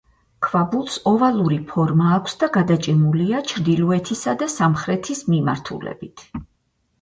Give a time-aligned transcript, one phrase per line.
[0.43, 6.27] ქვაბულს ოვალური ფორმა აქვს და გადაჭიმულია ჩრდილოეთისა და სამხრეთის მიმართულებით.